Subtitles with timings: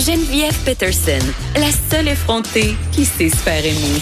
[0.00, 1.18] Geneviève Peterson,
[1.56, 4.00] la seule effrontée qui sait se faire aimer.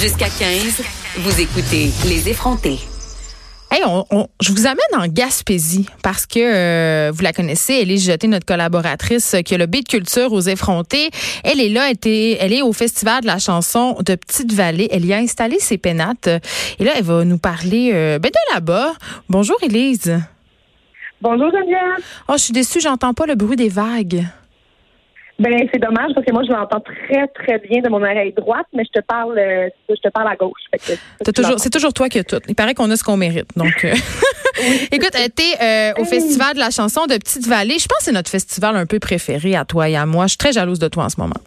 [0.00, 0.82] Jusqu'à 15,
[1.16, 2.78] vous écoutez Les effrontés.
[3.72, 3.82] Hey,
[4.40, 8.46] je vous amène en Gaspésie parce que euh, vous la connaissez, elle est Jeté, notre
[8.46, 11.10] collaboratrice qui a le B de culture aux effrontés.
[11.42, 14.86] Elle est là, elle est au festival de la chanson de Petite-Vallée.
[14.92, 16.28] Elle y a installé ses pénates
[16.78, 18.92] et là, elle va nous parler euh, ben, de là-bas.
[19.28, 20.16] Bonjour, Élise.
[21.22, 22.04] Bonjour, Geneviève.
[22.28, 24.26] Oh, je suis déçue, j'entends pas le bruit des vagues.
[25.38, 28.66] Ben, c'est dommage parce que moi, je l'entends très, très bien de mon oreille droite,
[28.72, 30.62] mais je te parle, euh, je te parle à gauche.
[31.34, 32.40] toujours, c'est toujours toi qui as tout.
[32.48, 33.50] Il paraît qu'on a ce qu'on mérite.
[33.54, 33.92] Donc, euh,
[34.92, 37.78] écoute, tu es euh, au Festival de la chanson de Petite-Vallée.
[37.78, 40.24] Je pense que c'est notre festival un peu préféré à toi et à moi.
[40.24, 41.40] Je suis très jalouse de toi en ce moment.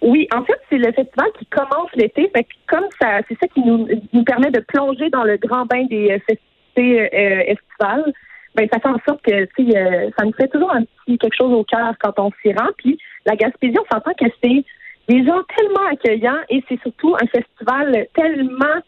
[0.00, 2.30] Oui, en fait, c'est le festival qui commence l'été.
[2.34, 5.84] Fait comme ça, c'est ça qui nous, nous permet de plonger dans le grand bain
[5.90, 7.10] des festivités
[7.46, 8.10] estivales
[8.54, 11.52] ben ça fait en sorte que euh, ça nous fait toujours un petit quelque chose
[11.52, 12.68] au cœur quand on s'y rend.
[12.76, 14.64] Puis la Gaspésie, on s'entend que c'est
[15.08, 18.80] des gens tellement accueillants et c'est surtout un festival tellement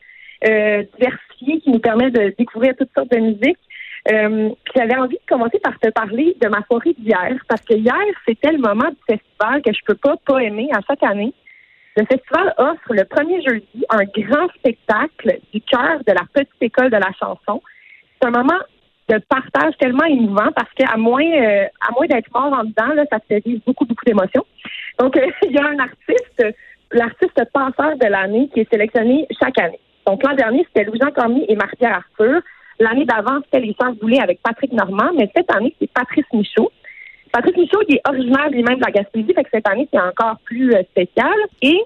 [0.46, 3.58] euh, diversifié qui nous permet de découvrir toutes sortes de musique.
[4.12, 7.96] Euh, j'avais envie de commencer par te parler de ma soirée d'hier, parce que hier,
[8.28, 11.32] c'était le moment du festival que je peux pas pas aimer à chaque année.
[11.96, 16.90] Le festival offre le premier jeudi un grand spectacle du cœur de la petite école
[16.90, 17.62] de la chanson.
[18.20, 18.60] C'est un moment
[19.08, 23.04] de partage tellement émouvant parce qu'à moins euh, à moins d'être mort en dedans, là,
[23.10, 24.44] ça fait vivre beaucoup, beaucoup d'émotions.
[24.98, 26.56] Donc, euh, il y a un artiste,
[26.92, 29.80] l'artiste penseur de l'année qui est sélectionné chaque année.
[30.06, 32.40] Donc, l'an dernier, c'était Louis-Jean Cormier et Marie-Pierre Arthur.
[32.78, 36.70] L'année d'avant, c'était les Sœurs Boulay avec Patrick Normand, mais cette année, c'est Patrice Michaud.
[37.32, 40.38] Patrice Michaud, il est originaire lui-même de la Gaspésie, fait que cette année, c'est encore
[40.44, 41.34] plus euh, spécial.
[41.62, 41.78] Et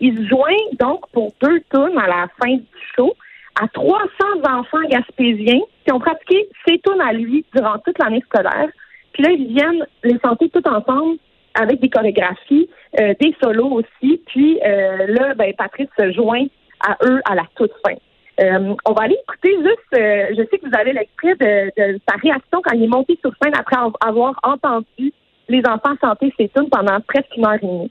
[0.00, 2.64] il se joint donc pour deux tours à la fin du
[2.94, 3.14] show
[3.60, 4.06] à 300
[4.44, 8.68] enfants gaspésiens qui ont pratiqué ces tours à lui durant toute l'année scolaire.
[9.12, 11.18] Puis là, ils viennent les chanter tout ensemble
[11.54, 12.68] avec des chorégraphies,
[13.00, 14.20] euh, des solos aussi.
[14.26, 16.44] Puis euh, là, ben, Patrice se joint
[16.86, 17.94] à eux à la toute fin.
[18.38, 22.60] Euh, on va aller écouter juste, je sais que vous avez l'extrait de, sa réaction
[22.62, 23.76] quand il est monté sur scène après
[24.06, 25.12] avoir entendu
[25.48, 27.90] les enfants chanter tunes pendant presque une heure et demie.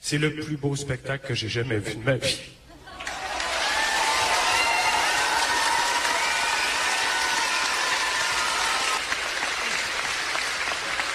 [0.00, 2.59] C'est le plus beau spectacle que j'ai jamais vu de ma vie.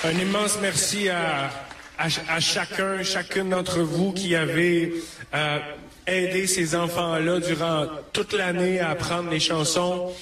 [0.06, 1.50] Un immense merci à,
[1.98, 4.94] à, chacun, chacune d'entre vous qui avez
[5.34, 5.58] euh,
[6.06, 10.14] aidé ces enfants-là durant toute l'année à apprendre les chansons.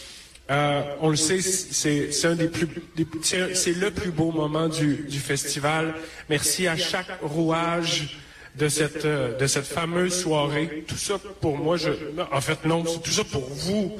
[0.49, 5.94] Euh, on le sait, c'est le plus beau moment du, du, festival.
[6.29, 8.19] Merci à chaque rouage
[8.55, 10.85] de cette euh, de cette fameuse soirée.
[10.88, 11.89] Tout ça pour moi, je,
[12.31, 13.97] en fait non, c'est tout ça pour vous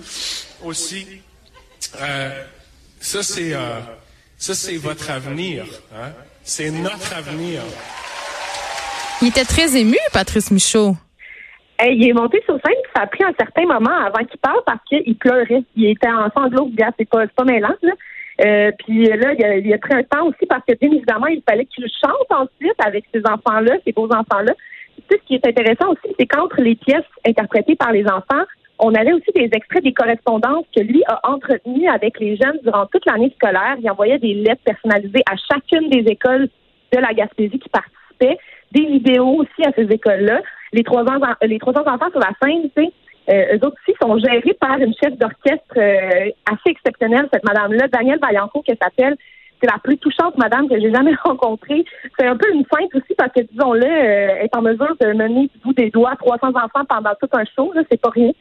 [0.64, 1.06] aussi.
[3.02, 3.54] Ça c'est
[4.38, 5.66] ça, c'est votre avenir.
[5.96, 6.12] Hein?
[6.44, 7.62] C'est notre avenir.
[9.22, 10.96] Il était très ému, Patrice Michaud.
[11.82, 14.80] il est monté sur scène, ça a pris un certain moment avant qu'il parle parce
[14.90, 15.64] qu'il pleurait.
[15.76, 17.94] Il était en sanglots, c'est pas, pas mélange, là.
[18.44, 21.28] Euh, puis là, il a, il a, pris un temps aussi parce que bien évidemment,
[21.28, 24.54] il fallait qu'il chante ensuite avec ces enfants-là, ces beaux enfants-là.
[25.10, 28.44] ce qui est intéressant aussi, c'est qu'entre les pièces interprétées par les enfants,
[28.84, 32.86] on avait aussi des extraits des correspondances que lui a entretenues avec les jeunes durant
[32.88, 33.78] toute l'année scolaire.
[33.80, 36.50] Il envoyait des lettres personnalisées à chacune des écoles
[36.92, 38.38] de la Gaspésie qui participaient,
[38.74, 40.42] des vidéos aussi à ces écoles-là.
[40.74, 42.92] Les trois ans, les trois ans enfants sur la scène, tu sais,
[43.30, 47.88] euh, eux autres aussi sont gérés par une chef d'orchestre euh, assez exceptionnelle, cette madame-là,
[47.88, 49.16] Danielle Vaillancourt, qui s'appelle.
[49.62, 51.86] C'est la plus touchante madame que j'ai jamais rencontrée.
[52.20, 55.48] C'est un peu une feinte aussi parce que, disons-le, euh, est en mesure de mener
[55.48, 57.72] du bout des doigts 300 enfants pendant tout un show.
[57.74, 58.32] Là, c'est pas rien.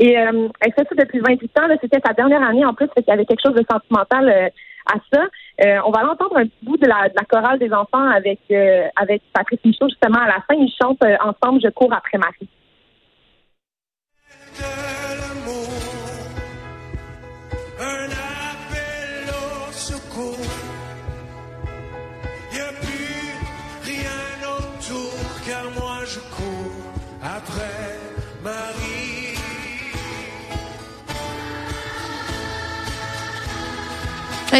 [0.00, 1.76] Et euh, elle fait ça depuis 28 ans.
[1.80, 4.48] C'était sa dernière année en plus, fait qu'il y avait quelque chose de sentimental euh,
[4.86, 5.24] à ça.
[5.62, 8.40] Euh, on va l'entendre un petit bout de la, de la chorale des enfants avec
[8.50, 10.54] euh, avec Patrice Michaud justement à la fin.
[10.54, 12.48] Ils chantent ensemble Je cours après Marie.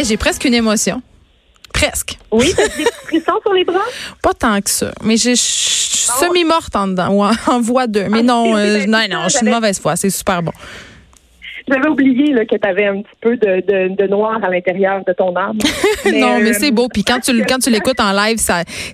[0.03, 1.01] J'ai presque une émotion.
[1.73, 2.17] Presque.
[2.31, 3.79] Oui, t'as des frissons sur les bras?
[4.21, 4.91] Pas tant que ça.
[5.03, 8.07] Mais je suis semi-morte en dedans, ou en, voix d'eux.
[8.09, 9.95] Mais ah, non, euh, non, non, je suis une mauvaise foi.
[9.95, 10.51] C'est super bon.
[11.67, 15.13] J'avais oublié là, que tu avais un petit peu de, de, noir à l'intérieur de
[15.13, 15.57] ton âme.
[16.13, 16.87] non, mais c'est beau.
[16.91, 18.37] Puis quand tu, quand tu l'écoutes en live,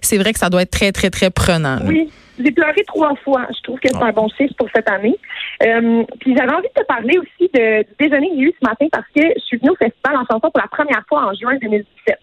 [0.02, 1.80] c'est vrai que ça doit être très, très, très prenant.
[1.86, 2.10] Oui.
[2.40, 3.48] J'ai pleuré trois fois.
[3.56, 5.18] Je trouve que c'est un bon chiffre pour cette année.
[5.66, 8.68] Euh, puis j'avais envie de te parler aussi de, du déjeuner que j'ai eu ce
[8.68, 11.34] matin parce que je suis venue au festival en chanson pour la première fois en
[11.34, 12.18] juin 2017.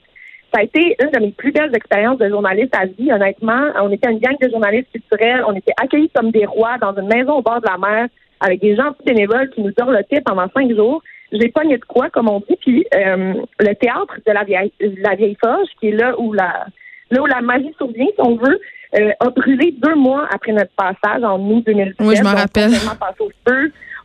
[0.52, 3.70] ça a été une de mes plus belles expériences de journaliste à vie, honnêtement.
[3.81, 5.43] On était une gang de journalistes culturels.
[5.49, 8.08] On était accueillis comme des rois dans une maison au bord de la mer
[8.40, 11.02] avec des gens bénévoles qui nous dorlotaient pendant cinq jours.
[11.32, 12.56] J'ai pogné de quoi, comme on dit.
[12.61, 16.66] Puis euh, le théâtre de la vieille, la vieille Forge, qui est là où la
[17.11, 18.61] là où la magie survient, si on veut,
[18.96, 21.96] euh, a brûlé deux mois après notre passage en août 2017.
[22.00, 22.73] Oui, je m'en rappelle.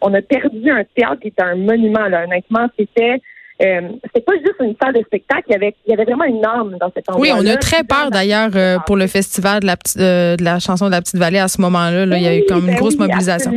[0.01, 2.07] On a perdu un théâtre qui était un monument.
[2.07, 2.24] Là.
[2.24, 3.21] Honnêtement, c'était
[3.62, 6.24] euh, c'était pas juste une salle de spectacle, il y avait, il y avait vraiment
[6.24, 7.21] une norme dans cet endroit.
[7.21, 10.59] Oui, on a très peur d'ailleurs euh, pour le festival de la, euh, de la
[10.59, 12.06] chanson de la Petite Vallée à ce moment-là.
[12.06, 13.51] Là, il y a eu comme une ben grosse mobilisation.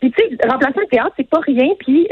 [0.00, 1.68] Puis tu sais, remplacer un théâtre, c'est pas rien.
[1.78, 2.08] Puis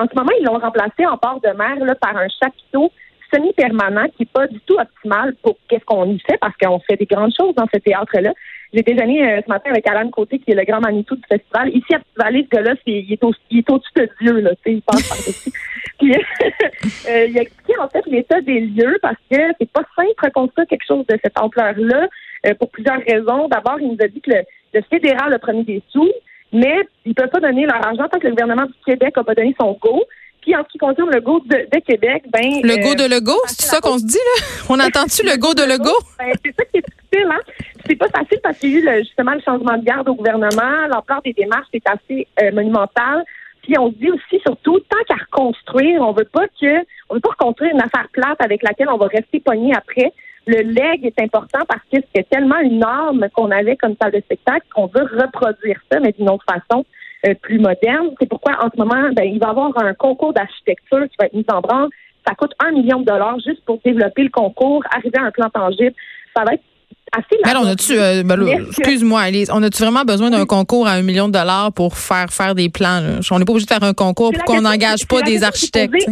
[0.00, 2.90] en ce moment, ils l'ont remplacé en port de mer là, par un chapiteau
[3.32, 6.96] semi-permanent qui n'est pas du tout optimal pour qu'est-ce qu'on y fait parce qu'on fait
[6.96, 8.32] des grandes choses dans ce théâtre-là.
[8.72, 11.70] J'ai déjeuné euh, ce matin avec Alan Côté, qui est le grand Manitou du festival.
[11.70, 14.82] Ici, à Petite-Vallée, ce gars-là, il est, au, au-dessus de Dieu, là, tu sais, il
[14.82, 15.50] passe par-dessus.
[15.98, 16.14] Puis,
[17.08, 20.26] euh, il a expliqué, en fait, l'état des lieux parce que c'est pas simple de
[20.26, 22.08] reconstruire quelque chose de cette ampleur-là
[22.46, 23.48] euh, pour plusieurs raisons.
[23.48, 24.42] D'abord, il nous a dit que le,
[24.74, 26.12] le fédéral a promis des sous,
[26.52, 29.34] mais ils peuvent pas donner leur argent tant que le gouvernement du Québec a pas
[29.34, 30.04] donné son go.
[30.40, 33.62] Puis en ce qui concerne le go de, Québec, ben le go de Legault, c'est
[33.62, 34.46] ça qu'on se dit là?
[34.68, 35.98] On entend-tu le go de Legault?
[36.18, 37.40] Ben, C'est ça qui est difficile, hein?
[37.86, 40.14] C'est pas facile parce qu'il y a eu le, justement le changement de garde au
[40.14, 43.24] gouvernement, l'ampleur des démarches est assez euh, monumentale.
[43.62, 47.20] Puis on se dit aussi surtout tant qu'à reconstruire, on veut pas que on veut
[47.20, 50.12] pas reconstruire une affaire plate avec laquelle on va rester pogné après.
[50.46, 54.20] Le leg est important parce que c'est tellement une norme qu'on avait comme salle de
[54.20, 56.84] spectacle qu'on veut reproduire ça, mais d'une autre façon.
[57.26, 58.08] Euh, plus moderne.
[58.18, 61.26] C'est pourquoi en ce moment, ben, il va y avoir un concours d'architecture qui va
[61.26, 61.90] être mis en branle.
[62.26, 65.50] Ça coûte un million de dollars juste pour développer le concours, arriver à un plan
[65.50, 65.92] tangible.
[66.34, 66.62] Ça va être
[67.12, 70.92] assez Mais on a-tu, euh, ben, excuse-moi, Elise, on a-tu vraiment besoin d'un concours à
[70.92, 73.02] un million de dollars pour faire faire des plans?
[73.30, 76.08] On n'est pas obligé de faire un concours pour qu'on n'engage pas des architectes.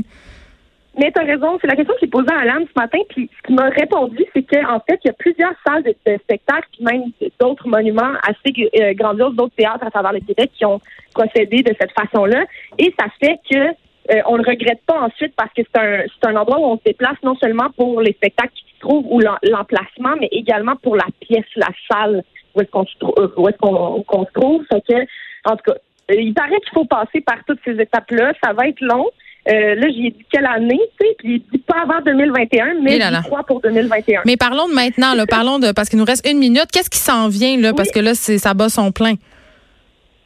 [0.98, 3.30] Mais tu as raison, c'est la question que j'ai posée à Alan ce matin, puis
[3.36, 6.84] ce qu'il m'a répondu, c'est qu'en fait, il y a plusieurs salles de, spectacle, puis
[6.84, 7.04] même
[7.38, 10.80] d'autres monuments assez euh, grandioses, d'autres théâtres à travers le Québec qui ont
[11.14, 12.44] procédé de cette façon-là.
[12.78, 16.28] Et ça fait que euh, on ne regrette pas ensuite parce que c'est un, c'est
[16.28, 19.20] un endroit où on se déplace non seulement pour les spectacles qui se trouvent ou
[19.20, 22.24] l'emplacement, mais également pour la pièce, la salle
[22.54, 24.64] où est-ce qu'on se, euh, où est-ce qu'on, se trouve.
[24.72, 25.00] Fait que,
[25.44, 25.74] en tout cas,
[26.10, 28.32] il paraît qu'il faut passer par toutes ces étapes-là.
[28.42, 29.06] Ça va être long.
[29.48, 33.00] Euh, là, j'ai dit quelle année, tu sais, puis il dit pas avant 2021, mais
[33.00, 34.22] je crois pour 2021.
[34.26, 36.66] Mais parlons de maintenant, là, parlons de, parce qu'il nous reste une minute.
[36.72, 39.14] Qu'est-ce qui s'en vient, là, parce que là, c'est, ça bat son plein.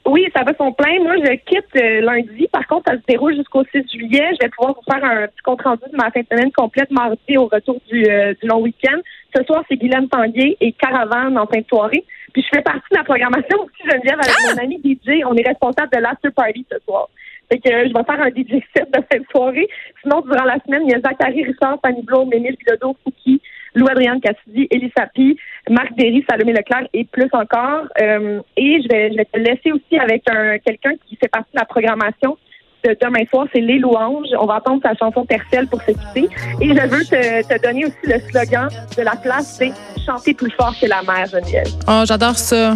[0.04, 0.98] Oui, ça va son plein.
[1.00, 2.48] Moi, je quitte euh, lundi.
[2.50, 4.30] Par contre, ça se déroule jusqu'au 6 juillet.
[4.32, 6.90] Je vais pouvoir vous faire un petit compte rendu de ma fin de semaine complète
[6.90, 8.98] mardi au retour du, euh, du long week-end.
[9.34, 12.04] Ce soir, c'est Guylaine Tanguay et Caravane en fin de soirée.
[12.32, 14.52] Puis je fais partie de la programmation aussi, Geneviève, avec ah!
[14.52, 15.22] mon ami DJ.
[15.24, 17.08] On est responsable de l'after party ce soir.
[17.52, 19.68] Fait que je vais faire un DJ set de cette soirée.
[20.00, 23.42] Sinon, durant la semaine, il y a Zachary Richard, Fanny Blum, Émile Bilodeau, Fouki,
[23.74, 25.36] Lou-Adrienne Cassidy, Elie Sapi,
[25.68, 27.84] Marc Derry, Salomé Leclerc et plus encore.
[28.00, 31.66] Euh, et je vais, te laisser aussi avec un quelqu'un qui fait partie de la
[31.66, 32.38] programmation
[32.84, 34.28] de demain soir, c'est Les Louanges.
[34.40, 36.28] On va entendre sa chanson Tercelle pour se quitter.
[36.60, 39.72] Et je veux te, te, donner aussi le slogan de la place, c'est
[40.06, 41.68] Chanter plus fort que la mer, Geneviève.
[41.86, 42.74] Oh, j'adore ça.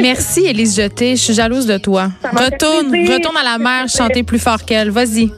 [0.00, 1.16] Merci, Élise Jeté.
[1.16, 2.10] Je suis jalouse de toi.
[2.22, 4.90] Retourne, retourne à la mer, chanter plus fort qu'elle.
[4.90, 5.30] Vas-y.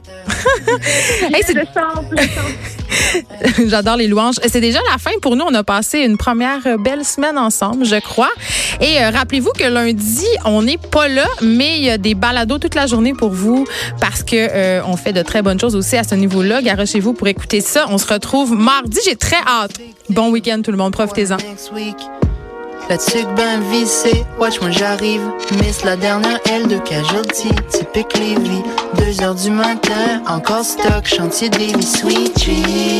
[3.66, 4.36] J'adore les louanges.
[4.46, 5.44] C'est déjà la fin pour nous.
[5.44, 8.30] On a passé une première belle semaine ensemble, je crois.
[8.80, 12.58] Et euh, rappelez-vous que lundi, on n'est pas là, mais il y a des balados
[12.58, 13.66] toute la journée pour vous
[14.00, 16.62] parce que euh, on fait de très bonnes choses aussi à ce niveau-là.
[16.62, 17.86] Garochez-vous pour écouter ça.
[17.88, 18.98] On se retrouve mardi.
[19.04, 19.72] J'ai très hâte.
[20.08, 20.92] Bon week-end tout le monde.
[20.92, 21.36] Profitez-en.
[22.88, 25.20] La tuque ben vissée, watch moi j'arrive.
[25.60, 28.62] Miss la dernière aile de casualty Typique Lévis,
[28.96, 32.34] 2 heures du matin Encore stock, chantier Daily Sweet